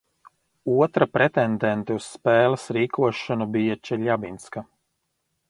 Otra 0.85 1.07
pretendente 1.17 1.97
uz 1.99 2.07
spēles 2.15 2.65
rīkošanu 2.79 3.49
bija 3.59 3.79
Čeļabinska. 3.91 4.67